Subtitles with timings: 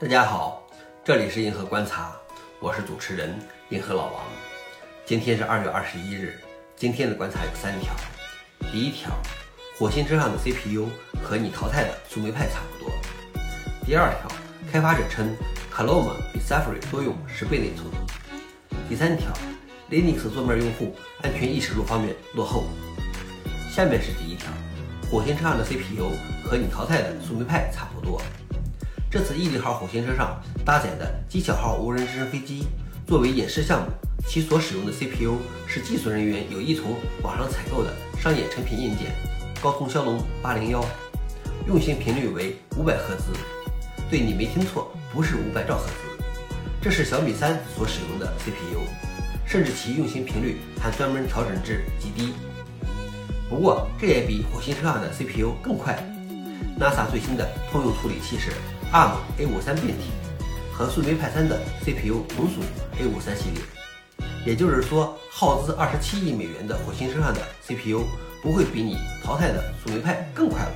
[0.00, 0.62] 大家好，
[1.04, 2.12] 这里是银河观察，
[2.60, 3.36] 我是主持人
[3.70, 4.22] 银河老王。
[5.04, 6.38] 今天是二月二十一日，
[6.76, 7.92] 今天的观察有三条。
[8.70, 9.10] 第一条，
[9.76, 10.86] 火星车上的 CPU
[11.20, 12.94] 和你淘汰的苏梅派差不多。
[13.84, 14.30] 第二条，
[14.70, 15.36] 开发者称
[15.74, 17.88] Chrome 比 Safari 多用十倍内存。
[18.88, 19.32] 第三条
[19.90, 20.94] ，Linux 桌面用户
[21.24, 22.66] 安全意识度方面落后。
[23.68, 24.48] 下面是第一条，
[25.10, 26.12] 火星车上的 CPU
[26.44, 28.22] 和你淘汰的苏梅派差不多。
[29.10, 32.66] 这次毅力号火星车上搭载的机巧号无人直升飞机，
[33.06, 33.86] 作为演示项目，
[34.26, 37.90] 其所使用的 CPU 是技术人员有意从网上采购的
[38.20, 39.06] 商业成品硬件
[39.62, 40.84] 高通骁龙八零幺，
[41.66, 43.32] 运行频率为五百赫兹。
[44.10, 46.24] 对你没听错，不是五百兆赫兹，
[46.82, 48.82] 这是小米三所使用的 CPU，
[49.46, 52.34] 甚至其运行频率还专门调整至极低。
[53.48, 55.98] 不过这也比火星车上的 CPU 更快。
[56.78, 58.52] NASA 最新的通用处理器是。
[58.90, 60.10] ARM A53 变体
[60.72, 62.62] 和树莓派三的 CPU 同属
[62.96, 63.62] A53 系列，
[64.46, 68.06] 也就是说，耗资二十七亿美元的火星车上的 CPU
[68.42, 70.72] 不会比你淘汰的树莓派更快了。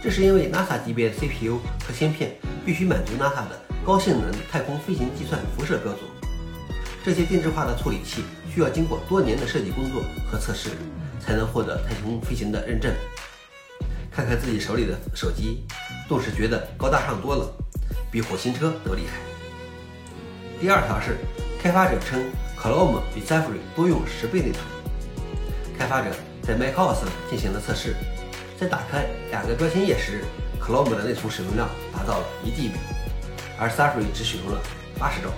[0.00, 6.02] 这是因为 NASA 级别的 CPU 和芯片必须满足 NASA 的高性能太空飞行计算辐射标准，
[7.04, 8.22] 这些定制化的处理器
[8.54, 10.70] 需要经过多年的设计工作和测试，
[11.18, 12.94] 才能获得太空飞行的认证。
[14.10, 15.64] 看看自己手里的手机，
[16.08, 17.50] 顿时觉得高大上多了，
[18.10, 19.18] 比火星车都厉害。
[20.60, 21.16] 第二条是，
[21.62, 22.22] 开发者称
[22.58, 24.64] Chrome 比 Safari 多用十倍内存。
[25.78, 26.10] 开发者
[26.42, 27.96] 在 macOS 进行了测试，
[28.60, 30.22] 在打开两个标签页时
[30.60, 32.74] ，Chrome 的内存使用量达到了一 GB，
[33.58, 34.60] 而 Safari 只使用了
[34.98, 35.28] 八十兆。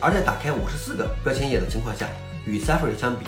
[0.00, 2.08] 而在打开五十四个标签页的情况下，
[2.46, 3.26] 与 Safari 相比，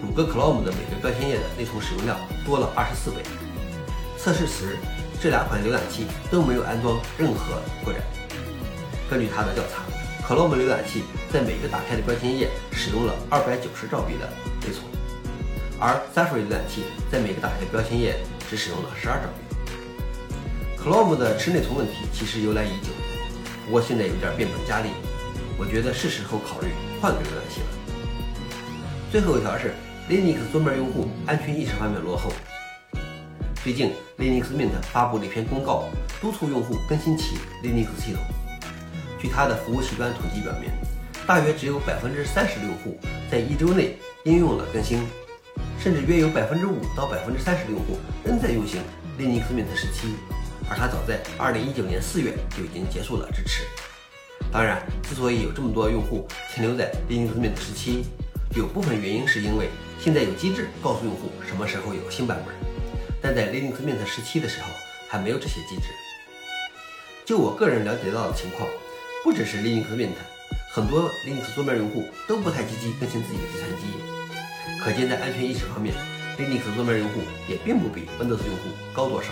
[0.00, 3.16] 谷歌 Chrome 的每个标签页的内存使用量多了二十四倍。
[4.16, 4.76] 测试时，
[5.20, 8.00] 这两款浏览器都没有安装任何扩展。
[9.10, 9.82] 根据他的调查
[10.22, 11.02] ，Chrome 浏览器
[11.32, 14.84] 在每个打开的标签页使用了二百九十兆笔的内存，
[15.80, 18.14] 而 Safari 浏览器在每个打开的标签页
[18.48, 19.38] 只使用了十二兆笔。
[20.80, 22.92] Chrome 的吃内存问题其实由来已久，
[23.66, 24.90] 不过现在有点变本加厉，
[25.58, 26.68] 我觉得是时候考虑
[27.00, 27.66] 换个浏览器了。
[29.10, 29.74] 最后一条是
[30.08, 32.30] Linux 桌面用户安全意识方面落后。
[33.68, 35.84] 最近，Linux Mint 发布了一篇公告，
[36.22, 38.22] 督促用户更新其 Linux 系统。
[39.20, 40.70] 据它的服务器端统计表明，
[41.26, 42.98] 大约只有百分之三十的用户
[43.30, 45.06] 在一周内应用了更新，
[45.78, 48.80] 甚至约有百分之五到百分之三十的用户仍在运行
[49.18, 50.14] Linux Mint 十七，
[50.70, 53.64] 而它早在二零一九年四月就已经结束了支持。
[54.50, 58.06] 当然，之所以有这么多用户停留在 Linux Mint 十七，
[58.56, 59.68] 有部分原因是因为
[60.00, 62.77] 现在有机制告诉用户什么时候有新版本。
[63.20, 64.68] 但在 Linux Mint 十七的时候
[65.08, 65.88] 还没有这些机制。
[67.24, 68.68] 就我个人了解到的情况，
[69.22, 70.16] 不只是 Linux Mint，
[70.72, 73.86] 很多 Linux 桌面用户都不太积极更新自己的计算机。
[74.82, 75.94] 可见在安全意识方面
[76.38, 79.28] ，Linux 桌面用户也并不比 Windows 用户高多少。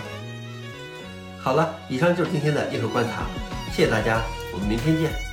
[1.39, 3.25] 好了，以上就是今天的硬核观察，
[3.73, 4.21] 谢谢大家，
[4.53, 5.26] 我们明天见。